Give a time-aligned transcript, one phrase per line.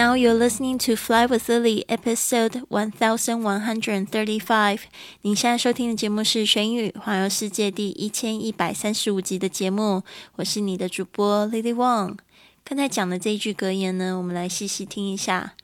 [0.00, 4.80] Now you're listening to Fly with Lily, episode one thousand one hundred thirty-five.
[5.22, 10.02] 您现在收听的节目是《玄宇环游世界》第一千一百三十五集的节目，
[10.36, 12.18] 我是你的主播 Lily Wong。
[12.64, 15.54] 刚才讲的这一句格言呢，我们来细细听一下。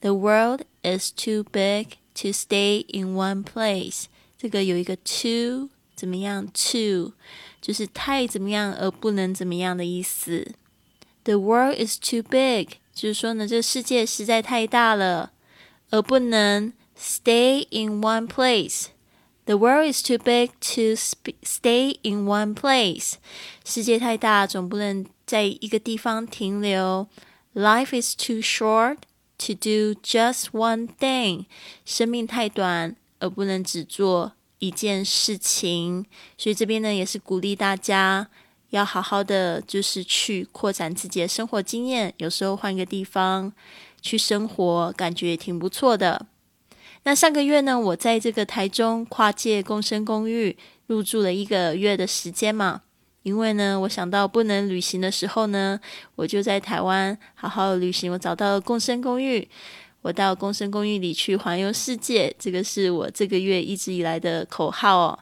[0.00, 4.04] The world is too big to stay in one place。
[4.36, 6.46] 这个有一个 too 怎么样？
[6.48, 7.12] too
[7.60, 10.52] 就是太怎么样而不能怎么样的意思。
[11.24, 12.78] The world is too big。
[12.93, 15.31] 就是说呢，这个世界实在太大了，
[15.89, 18.85] 而不能 stay in one place。
[19.45, 23.15] The world is too big to stay in one place。
[23.65, 27.07] 世界太大，总不能在一个地方停留。
[27.53, 28.99] Life is too short
[29.39, 31.45] to do just one thing。
[31.83, 36.05] 生命太短，而不能只做一件事情。
[36.37, 38.29] 所以这边呢，也是鼓励大家。
[38.73, 42.11] 要好好的，就是去扩展自己的生活经验。
[42.17, 43.53] 有时候换个地方
[44.01, 46.25] 去生活，感觉也挺不错的。
[47.03, 50.57] 那上个月呢，我在这个台中跨界共生公寓
[50.87, 52.81] 入住了一个月的时间嘛。
[53.21, 55.79] 因为呢，我想到不能旅行的时候呢，
[56.15, 58.11] 我就在台湾好好旅行。
[58.11, 59.47] 我找到了共生公寓，
[60.01, 62.35] 我到共生公寓里去环游世界。
[62.39, 65.19] 这个是我这个月一直以来的口号哦。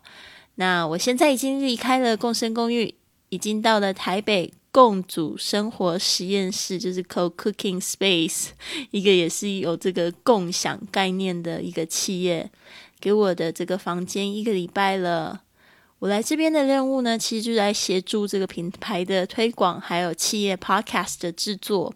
[0.56, 2.95] 那我现在已经离开了共生公寓。
[3.31, 8.50] 已经到了台北共组生活实验室，就是 Co Cooking Space，
[8.92, 12.52] 一个也是有这个共享概念的一个企业，
[13.00, 15.44] 给我的这个房间一个礼拜了。
[16.00, 21.94] 我来这边的任务呢，其实就来协助这个品牌的推广，还有企业 Podcast 的制作。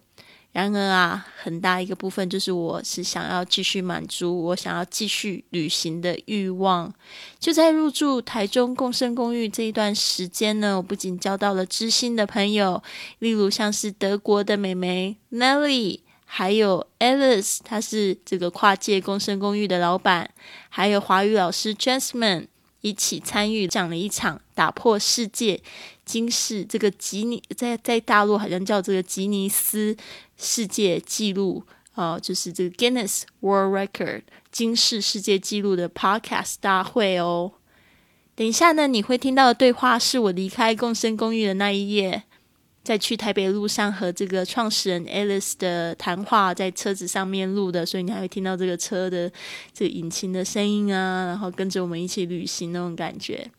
[0.56, 6.90] 然而啊，很大一个部分就是我是想要继续满足我想要继续旅行的欲望。
[7.38, 12.82] 就在入住台中共生公寓这一段时间呢，我不仅交到了知心的朋友，
[13.18, 20.30] 例如像是德国的美眉 Nelly，还有 Alice，她是这个跨界共生公寓的老板，
[20.70, 22.46] 还有华语老师 Jasmine。
[22.86, 25.60] 一起参与讲了一场打破世界
[26.04, 29.96] 金世这个吉尼在在大陆好像叫这个吉尼斯
[30.36, 31.64] 世界纪录
[31.94, 37.50] 啊，就是这个 Guinness World Record 金世世界纪录的 Podcast 大会哦。
[38.36, 42.22] 等一下呢，你会听到的对话是我离开共生公寓的那一页。
[42.86, 49.28] 在去台北路上和这个创始人 Alice 的谈话，在车子上面录的，所以你还会听到这个车的
[49.72, 53.50] 这个引擎的声音啊，然后跟着我们一起旅行那种感觉。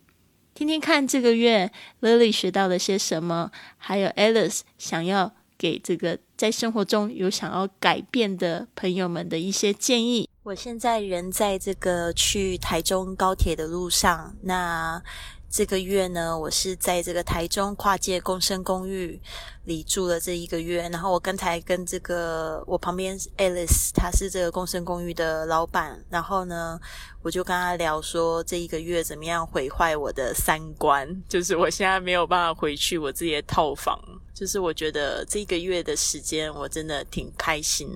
[0.54, 10.30] 听听看，这个月 Lily 学到了些什么，还有 Alice 想要给这个在生活中有想要改变的朋友们的一些建议。
[10.44, 15.04] 我现在人在这个去台中高铁的路上，那。
[15.50, 19.20] 这个月呢，我是在这个台中跨界共生公寓
[19.64, 20.88] 里住了这一个月。
[20.90, 26.04] 然后我刚才跟这个我旁边 Alice，她是这个共生公寓的老板。
[26.10, 26.80] 然后呢，
[27.22, 33.98] 我就跟他聊说，这一个月怎么样毁坏我的三观，就是我现在没有办法回去我自己的套房。
[34.38, 37.90] 就是我觉得这一个月的时间，我真的挺开心。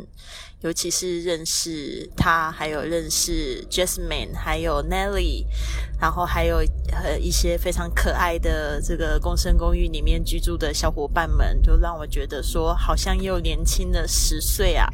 [0.61, 5.45] 尤其是认识他，还有认识 Jasmine，还有 Nelly，
[5.99, 6.57] 然后还有
[6.91, 14.87] 呃一些非常可爱的这个共生公寓里面居住的小伙伴们，就让我觉得说好像又年轻了十岁啊。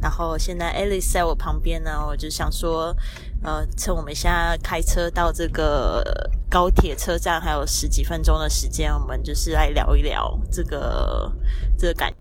[0.00, 2.96] 然后现在 Alice 在我旁边呢，我就想说，
[3.42, 11.32] 呃，趁我们现在开车到这个高铁车站还有十几分钟的时间，我们就是来聊一聊这个
[11.78, 12.12] 这个感。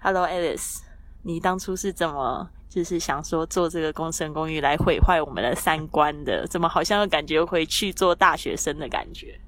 [0.00, 0.78] Hello Alice。
[1.20, 6.46] 你当初是怎么就是想说做这个共生公寓来毁坏我们的三观的？
[6.46, 9.38] 怎么好像又感觉回去做大学生的感觉？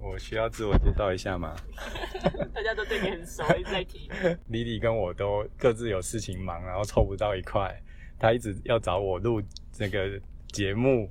[0.00, 1.54] 我需要自我介绍一下吗？
[2.54, 4.10] 大家都对你很熟，一直在提。
[4.46, 7.78] 李李跟我都各自有事情忙，然后凑不到一块。
[8.18, 10.18] 他一直要找我录这个
[10.50, 11.08] 节目，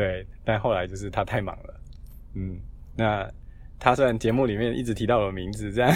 [0.00, 1.80] 对，但后来就是他太忙了。
[2.32, 2.58] 嗯，
[2.96, 3.30] 那
[3.78, 5.92] 他虽然节目里面一直提到我的名字，这样，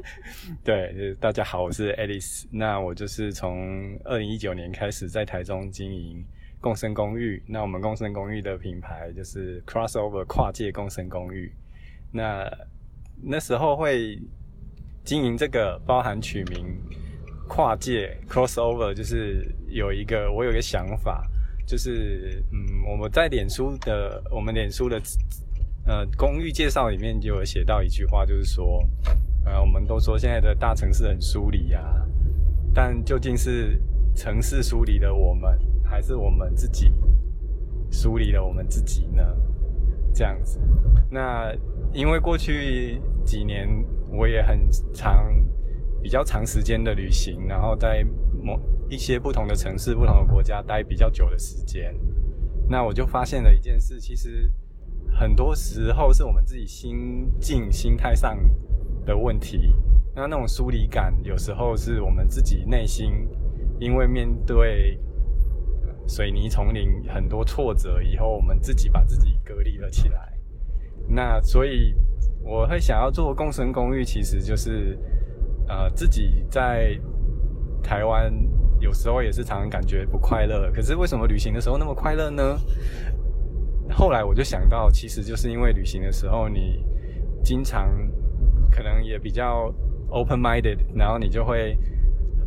[0.64, 2.46] 对，就是大家好，我是 Alice。
[2.50, 6.24] 那我就是从二零一九年开始在台中经营
[6.62, 7.42] 共生公寓。
[7.46, 11.52] 那我们共生公寓的品牌就是 Crossover 跨界共生公寓。
[12.10, 12.50] 那
[13.22, 14.18] 那时候会
[15.04, 16.74] 经营这个，包含取名
[17.46, 21.22] 跨界 Crossover，就是有一个我有一个想法，
[21.66, 25.00] 就是嗯，我们在脸书的我们脸书的。
[25.84, 28.88] 呃，公寓介绍里面就有写到一句话，就是说，
[29.44, 31.82] 呃，我们都说现在的大城市很疏离呀，
[32.72, 33.82] 但究竟是
[34.14, 36.92] 城市疏离了我们，还是我们自己
[37.90, 39.26] 疏离了我们自己呢？
[40.14, 40.60] 这样子。
[41.10, 41.52] 那
[41.92, 43.68] 因为过去几年
[44.08, 44.60] 我也很
[44.94, 45.34] 长、
[46.02, 48.04] 比较长时间的旅行，然后在
[48.42, 48.58] 某
[48.88, 51.94] 一些不同的城市、不同的国家待比较久的时间，
[52.68, 54.52] 那我就发现了一件事，其实。
[55.14, 58.38] 很多时候是我们自己心境、心态上
[59.04, 59.74] 的问题。
[60.14, 63.28] 那那种疏离感，有时候是我们自己内心
[63.78, 64.98] 因为面对
[66.08, 70.32] 水泥丛林很多挫折以后，我们自己把自己隔离了起来。
[71.06, 71.94] 那所以
[72.42, 74.98] 我会想要做共生公寓，其实就是
[75.72, 76.94] 呃自己在
[77.82, 78.30] 台湾
[78.78, 80.70] 有时候也是常常感觉不快乐。
[80.70, 82.58] 可是为什么旅行的时候那么快乐呢？
[83.90, 86.84] 后来我就想到，其实就是因为旅行的时候，你
[87.42, 87.90] 经常
[88.70, 89.74] 可能也比较
[90.10, 91.76] open minded，然后你就会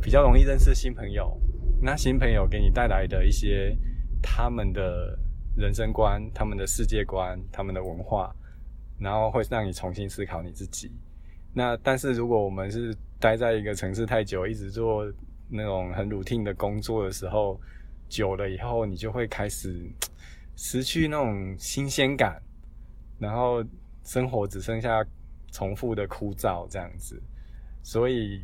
[0.02, 1.36] 比较容易认识新朋友。
[1.82, 3.76] 那新朋友给你带来的一些
[4.22, 5.18] 他们的
[5.58, 8.34] 人生观、他们的世界观、他们的文化，
[9.00, 10.92] 然后会让你重新思考你自己。
[11.54, 15.12] 那但是如果我们是待在一个城市太久，一直做
[15.50, 17.60] 那种很 routine 的工作的时候，
[18.10, 19.90] 久了以后，你就会开始。
[20.58, 22.42] 失去那种新鲜感，
[23.20, 23.62] 然后
[24.06, 25.06] 生活只剩下
[25.52, 27.22] 重复的枯燥这样子，
[27.84, 28.42] 所以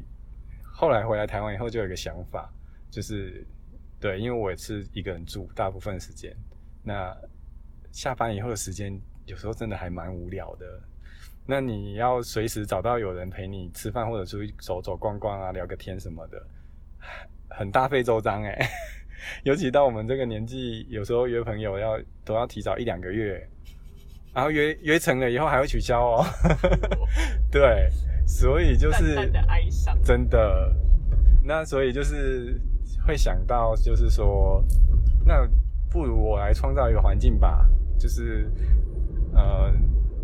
[0.61, 2.53] 后来回来台湾以后就有一个想法，
[2.89, 3.47] 就是
[3.97, 6.35] 对，因为我也是一个人住大部分时间，
[6.83, 7.15] 那
[7.93, 10.81] 下班以后的时间有时候真的还蛮无聊的，
[11.45, 16.41] 那你要随时找到有人陪你吃饭或者出去走走逛逛啊，聊个天什么的，
[17.49, 18.57] 很大费周章哎。
[19.43, 23.47] 尤其到我们这个年纪，有时候约朋友要都要提早一两个月，
[24.33, 26.25] 然后约约成了以后还会取消哦。
[27.51, 27.87] 对，
[28.25, 29.31] 所以就是
[30.03, 30.75] 真的，
[31.43, 32.59] 那所以就是
[33.05, 34.63] 会想到，就是说，
[35.23, 35.47] 那
[35.87, 38.49] 不如我来创造一个环境吧，就是
[39.35, 39.71] 呃，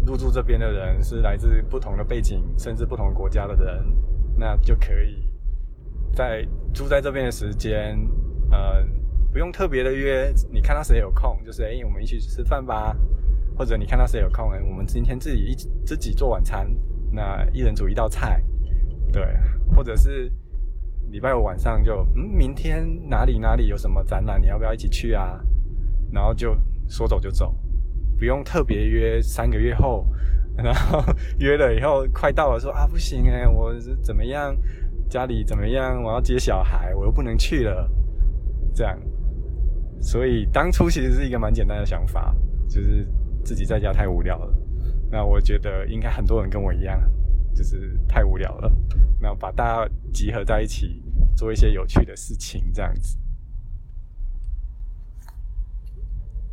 [0.07, 3.85] 入住这边的人是来自不同的背景，甚至不同国家的人，
[4.37, 5.29] 那就可以
[6.15, 7.99] 在住在这边的时间。
[8.49, 8.81] 呃，
[9.33, 12.95] 不用特别的约，你看到谁有空，就是哎，我们一起去吃饭吧。
[13.57, 15.55] 或者你看到谁有空，哎，我们今天自己一
[15.85, 16.65] 自己做晚餐，
[17.11, 18.41] 那一人煮一道菜，
[19.11, 19.37] 对。
[19.75, 20.31] 或者是
[21.11, 25.43] 礼拜五晚上就，嗯，明天哪里哪里有什么展览，你要不要一起去啊？
[26.13, 26.55] 然后就
[26.87, 27.53] 说走就走，
[28.17, 30.05] 不用特别约三个月后，
[30.57, 31.03] 然后
[31.39, 34.55] 约了以后快到了说啊不行哎，我怎么样，
[35.09, 37.89] 家里怎么样，我要接小孩，我又不能去了。
[38.73, 38.99] 这样，
[39.99, 42.35] 所以当初其实是一个蛮简单的想法，
[42.67, 43.07] 就是
[43.43, 44.53] 自己在家太无聊了。
[45.09, 47.01] 那我觉得应该很多人跟我一样，
[47.55, 48.71] 就是太无聊了。
[49.19, 51.03] 那把大家集合在一起，
[51.35, 53.17] 做一些有趣的事情，这样子。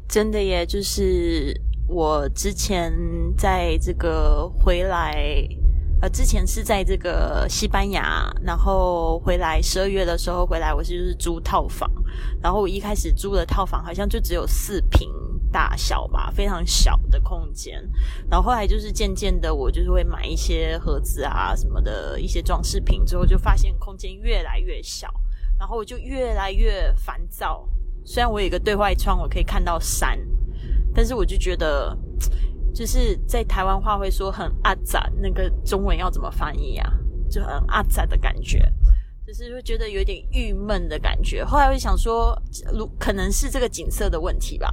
[0.08, 1.58] 真的耶，就是
[1.88, 2.92] 我之前
[3.36, 5.14] 在这个回来。
[6.02, 11.90] 呃，之前是在这个西班牙，然后回来十二月的时候回来，我是就是租套房，
[12.42, 15.08] 然后我一开始租的套房好像就只有四平
[15.50, 17.80] 大小吧，非常小的空间。
[18.28, 25.08] 然后后来就是渐渐的，我就是会买一些盒子啊什么的一些装饰品，之后就发现空间越来越小，
[25.58, 27.66] 然后我就越来越烦躁。
[28.04, 30.18] 虽然我有一个对外窗，我可以看到山，
[30.94, 31.96] 但是我就觉得。
[32.74, 36.92] 就是在台湾话会说很阿杂，那个中文要怎么翻译啊？
[37.30, 38.68] 就很阿杂的感觉，
[39.24, 41.44] 就是会觉得有点郁闷的感觉。
[41.44, 42.36] 后来我想说，
[42.72, 44.68] 如可能是这个景色的问题吧，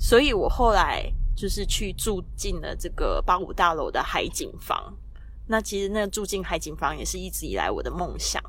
[0.00, 4.92] 所以我后来就是去住进了这个八五大楼的海景房。
[5.46, 8.42] 那其实那住进海景房也是一直以来我的梦想。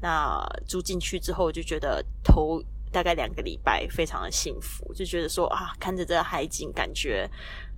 [0.00, 7.28] 那住进去之后，就觉得头大概两个礼拜非常的幸福，就觉得说啊，看着这个海景，感觉。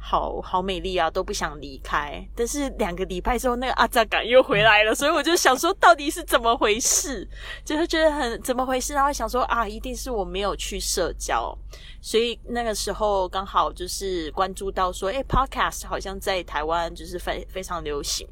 [0.06, 2.23] 好好美丽啊，都不想离开。
[2.37, 7.26] 但是两个礼拜之后，那个阿扎感又回来了，所以我就想说，到底是怎么回事？
[7.64, 11.56] 就是觉得很怎么回事，然后想说啊，一定是我没有去社交。
[12.02, 18.28] 所以那个时候刚好就是关注到说，哎，Podcast 好像在台湾就是非非常流行。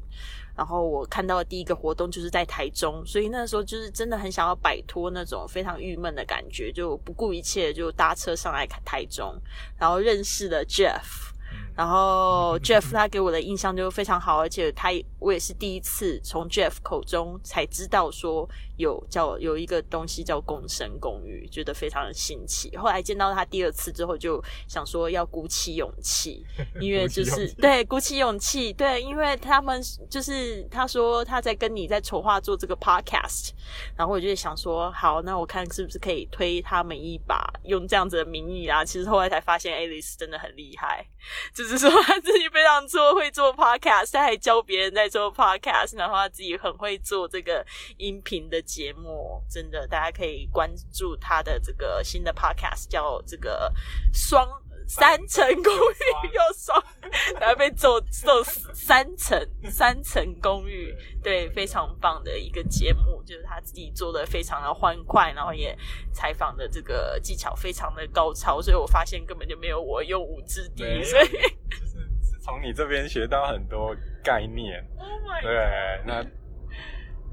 [0.55, 9.35] 然后我看到的第一个活动就是在台中，所以那时候就是真的很想要摆脱那种非常郁闷的感觉，就不顾一切就搭车上来台中，
[9.77, 11.31] 然后认识了 Jeff。
[11.75, 22.75] 然后 Jeff 他给我的印象就非常好，而且他我也是第一次从 Jeff 口中才知道说有叫有一个东西叫共生公寓，觉得非常的新奇。
[22.75, 26.45] 后来见到他第二次之后，就想说要鼓起勇气，
[26.81, 33.51] 因为就是 对鼓起勇气，对，因为他们就是他说他在跟你在筹划做这个 podcast，
[33.95, 38.83] 然后我就想说好，那我看是不是可以推他们一把，用这样子的名义啊。
[38.83, 41.05] 其实后来才发现，Alice 真的很厉害。
[41.53, 47.65] 就是说他自己非常做会做 podcast，他还教别人在做 podcast，然后他自己很会做这个
[47.97, 53.73] 音频的节目，真的大家可以关注他的这个新的 podcast，叫这个
[54.11, 54.47] 双。
[54.85, 56.83] 三层公寓又双，
[57.39, 59.39] 然后被揍揍死三层
[59.71, 60.93] 三层公寓，
[61.23, 65.75] 对，非常棒的一个节目，就是他自己做的非常的欢快，然后也
[66.11, 71.97] 采访的这个技巧非常的高超，所以我发现根本就没有我用武之地，所以就是
[72.41, 74.85] 从你这边学到很多概念，
[75.41, 76.21] 对，那。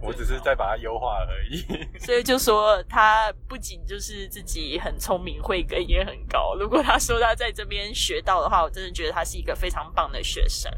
[0.03, 1.65] 我只是在把它优化而已，
[2.01, 6.55] 所以就说他不仅就是自己很聪明，慧根也很高。
[6.55, 10.73] 如果他说他在这边学到的话，我真的觉得他是一个非常棒的学生。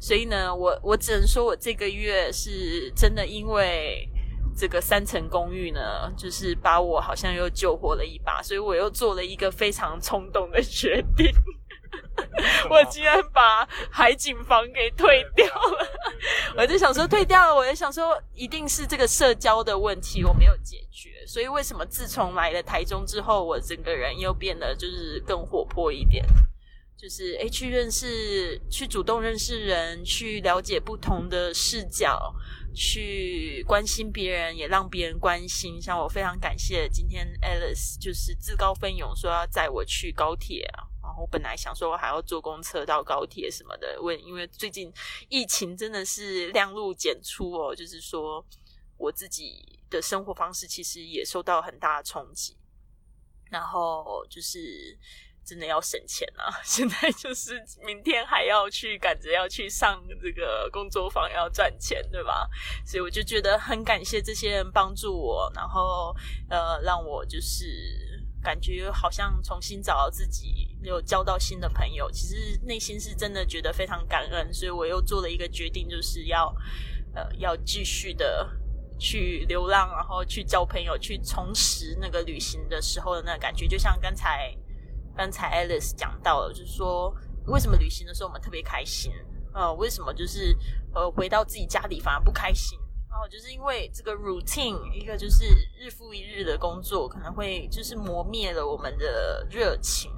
[0.00, 4.08] 所以呢，我我只能说我这个月是真的因为
[4.56, 11.30] 这个三层公寓呢，就是把我好像又救活了一把，所以我又做了一个非常冲动的决定。
[12.70, 15.88] 我竟然把海景房给退掉了，
[16.56, 26.24] 我就想说退掉了，我就想说一定是这个社交的问题我没有解决，所以为什么自从来了台中之后，我整个人又变得就是更活泼一点，
[26.96, 32.34] 就是诶去认识，去主动认识人，去了解不同的视角，
[32.74, 35.80] 去关心别人，也让别人关心。
[35.80, 40.84] 像我非常感谢今天 Alice 就是自告奋勇说要载我去高铁啊。
[41.18, 43.98] 我本来想说，我还要坐公车到高铁什么的。
[44.00, 44.92] 问，因为最近
[45.28, 48.44] 疫情真的是量入简出哦，就是说
[48.96, 52.56] 我自己的生活方式其实也受到很大的冲击。
[53.48, 54.98] 然后就是
[55.44, 56.50] 真的要省钱啊！
[56.64, 62.50] 现在就是明天还要去赶着要去上这个工作坊，要赚钱，对吧？
[62.84, 66.12] 所以我就觉得很感谢这些人帮助我，然后
[66.50, 68.05] 呃，让我就是
[68.46, 70.78] 感觉好像重新找到自己。
[70.82, 76.54] 有交到新的朋友，其实内心是真的觉得非常感恩，所以我又做了一个决定，就是要
[77.12, 78.48] 呃要继续的
[78.96, 83.66] 去流浪，然后去交朋友，去重拾那个旅行的时候的那个感觉。
[83.66, 84.56] 就像刚才
[85.16, 87.12] 刚才 Alice 讲到了，就是说
[87.46, 89.12] 为什么旅行的时候我们特别开心，
[89.52, 90.56] 呃，为什么就是
[90.94, 92.78] 呃回到自己家里反而不开心？
[93.16, 95.46] 然后就是因为这个 routine，一个就是
[95.80, 100.12] 日复一日的工作，可能会就是磨灭了我们的热情。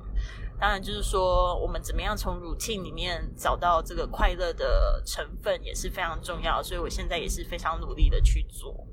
[0.59, 6.61] 当然，就是说，我们怎么样从 routine 里面找到这个快乐的成分也是非常重要。
[6.61, 8.85] 所以我现在也是非常努力的去做。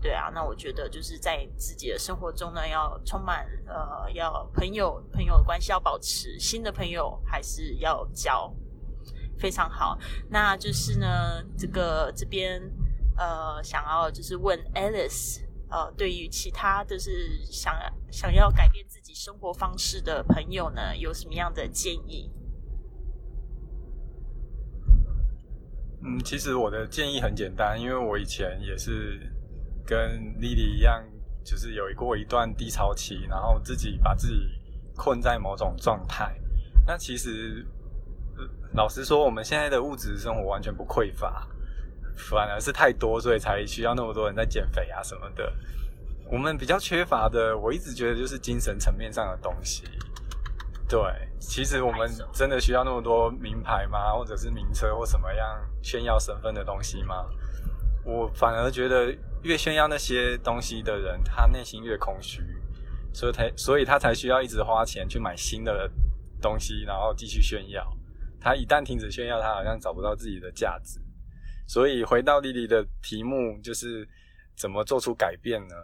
[0.00, 8.54] 对啊，那我觉得就是在自己的生活中呢，要充满呃，要朋友朋友的关系要保持，新的朋友还是要交，
[9.36, 9.98] 非常好。
[10.30, 12.62] 那就是呢，这个这边
[13.18, 15.46] 呃，想要就是问 Alice。
[15.70, 17.74] 呃，对于其他就是想
[18.10, 22.32] 想要改变自己生活方式的朋友呢，有什么样的建议？
[26.02, 29.20] 嗯，其实我的建议很简单，因为我以前也是
[29.84, 31.04] 跟莉莉一样，
[31.44, 34.48] 就是有过一段低潮期，然后自己把自己
[34.96, 36.34] 困在某种状态。
[36.86, 37.62] 那其实
[38.72, 41.46] 老实说，我们现在的物质生活完全不匮乏。
[42.18, 45.52] 反而是太多，所以才需要那么多人在减肥啊什么的。
[46.30, 49.84] 我们比较缺乏的，我一直觉得就是精神层面上的东西。
[50.86, 51.00] 对，
[51.38, 54.12] 其实我们真的需要那么多名牌吗？
[54.12, 55.46] 或者是名车或什么样
[55.82, 57.26] 炫耀身份的东西吗？
[58.04, 62.42] 我反而觉得越炫耀那些东西的人，他内心越空虚，
[63.12, 65.90] 所以他所以他才需要一直花钱去买新的
[66.40, 67.86] 东西，然后继续炫耀。
[68.40, 71.00] 他一旦停止炫耀，他好像找不到自己的价值。
[71.68, 74.08] 所以回到莉莉的题目，就是
[74.56, 75.76] 怎么做出改变呢？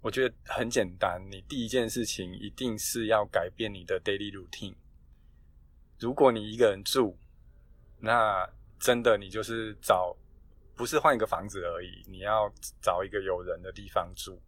[0.00, 4.74] 我觉得很简单，你第一件事情一定是要改变你的 daily routine。
[5.98, 7.16] 如果你一个人住，
[8.00, 10.16] 那真的你就是找
[10.74, 14.40] 不是换一个房子而已，你要找一个有人的地方住。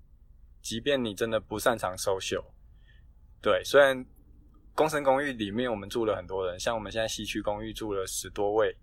[0.63, 2.45] 即便你真的不擅长 social，
[3.41, 4.05] 对，虽然
[4.75, 8.77] 公生公寓里面我们住了很多人，像我们现在西区公寓住了十多位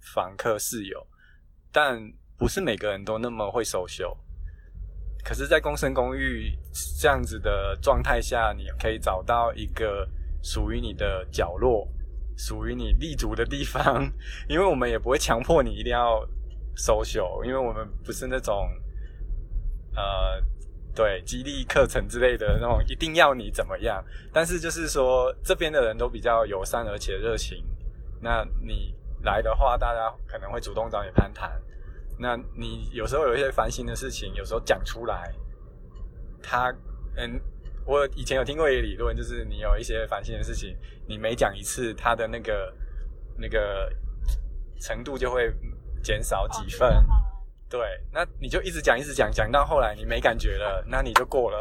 [0.00, 1.04] 房客室友，
[1.72, 2.00] 但
[2.36, 4.16] 不是每个人都那么会手修。
[5.24, 6.56] 可是，在共生公寓
[6.98, 10.08] 这样子的状态下，你可以找到一个
[10.42, 11.86] 属于你的角落，
[12.36, 14.10] 属于你立足的地方。
[14.48, 16.26] 因为我们也不会强迫你一定要
[16.74, 18.68] 手修因为我们不是那种
[19.94, 20.42] 呃。
[20.92, 24.04] 对，激励课程之类的那种，一定要你怎么样？
[24.32, 27.64] 但是就是说，这边的人都比较友善而且热情。
[28.20, 31.50] 那你来的话，大家可能会主动找你攀谈。
[32.18, 35.32] 那你有时候有一些烦心的事情，有时候讲出来，
[36.42, 36.70] 他
[37.16, 37.40] 嗯，
[37.84, 42.74] 我以前有听过一个理论，就是你有一些烦心的事情，你每讲一次，他的那个
[43.36, 43.90] 那个
[44.80, 45.50] 程度就会
[46.02, 47.06] 减少几分。
[47.70, 47.80] 对，
[48.12, 51.58] 那你就一直讲，一直讲，讲到后来你没感觉了，那你就过了，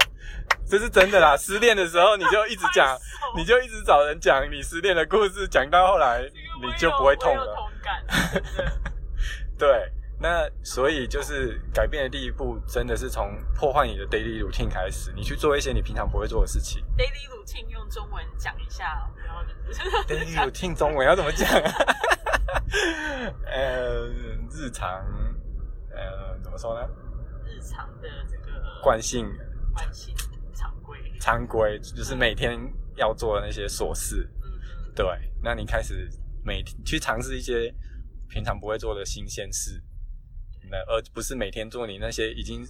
[0.65, 1.37] 这是真的啦。
[1.37, 2.97] 失恋的时候你就一直讲，
[3.37, 6.21] 你就一直找人讲你失恋的故事，讲到后来
[6.61, 7.55] 你就不会痛了。
[9.57, 16.83] 对，那所以就是改变的第一步，真的是从破坏你的 daily routine 开始，你去做一些你平常不会做的事情。
[16.97, 21.47] daily routine 用中文讲一下，然后就是 daily routine 中文要怎么讲？
[23.45, 24.07] 呃，
[24.51, 25.03] 日常。
[25.91, 26.87] 呃，怎么说呢？
[27.45, 29.27] 日常的这个惯性，
[29.73, 30.15] 惯性
[30.53, 32.57] 常规，常规就是每天
[32.95, 34.29] 要做的那些琐事。
[34.43, 35.05] 嗯，对。
[35.41, 36.09] 那你开始
[36.43, 37.73] 每天去尝试一些
[38.29, 39.81] 平常不会做的新鲜事，
[40.69, 42.65] 那而不是每天做你那些已经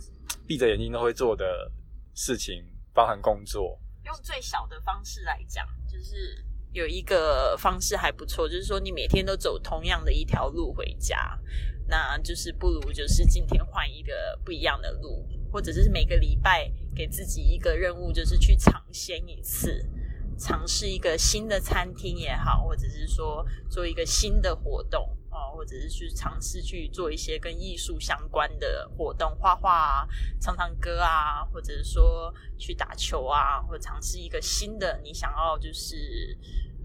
[0.47, 1.71] 闭着眼睛都会做的
[2.13, 3.79] 事情，包含工作。
[4.05, 11.39] 用最小的方式来讲，就是有一个方式还不错，就是说你每天都走同样的一条路回家。
[11.87, 19.83] 那就是不如就是今天换一个不一样的路，或者是每个礼拜给自己一个任务，就是去尝鲜一次，
[20.39, 30.07] 尝试一个新的餐厅也好，或者是说做一个新的活动哦，或者是去尝试去做一些跟艺术相关的活动，画画啊，
[30.39, 36.37] 唱唱歌啊，或者是说去打球啊，或者尝试一个新的你想要就是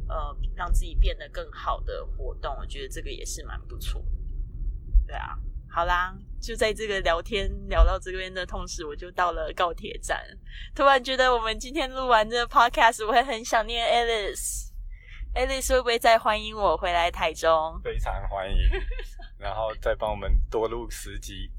[0.09, 4.05] 呃让自己变得更好的活动，我觉得这个也是蛮不错。
[5.07, 5.39] 对啊，
[5.71, 10.23] 好啦，就在这个聊天聊到这边的同时，我就到了高铁站。
[10.75, 14.71] 突然觉得我们今天录完这个 podcast，我会很想念 Alice。
[15.35, 17.81] Alice 会不会再欢迎我回来台中？
[17.83, 18.57] 非常欢迎，
[19.39, 21.51] 然后再帮我们多录十集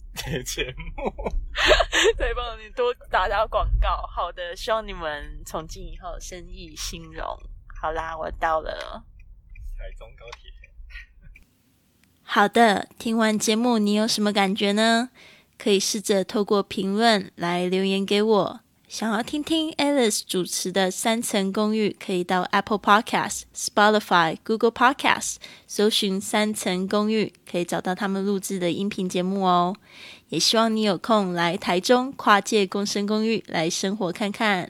[0.46, 1.12] 节目，
[2.16, 4.06] 再帮你多打打广告。
[4.08, 7.26] 好的，希望你们从今以后生意兴隆。
[7.82, 9.04] 好啦，我到了
[9.78, 10.55] 台中高铁。
[12.28, 15.10] 好的，听完节目你有什么感觉呢？
[15.58, 18.60] 可以试着透过评论来留言给我。
[18.88, 25.36] 想要听听 Alice 主持的三层公寓，可以到 Apple Podcast、Spotify、Google Podcast
[25.66, 29.76] 搜寻“三层公寓”，可以找到他们录制的音频节目哦。
[30.30, 34.70] 也希望你有空来台中跨界共生公寓来生活看看。